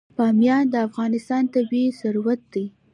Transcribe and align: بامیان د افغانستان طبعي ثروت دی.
بامیان 0.15 0.63
د 0.73 0.75
افغانستان 0.87 1.43
طبعي 1.53 1.85
ثروت 1.99 2.41
دی. 2.53 2.65